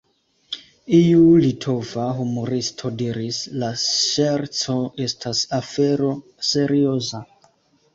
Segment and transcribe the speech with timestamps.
[0.99, 6.15] Iu litova humuristo diris: “La ŝerco estas afero
[6.55, 7.27] serioza.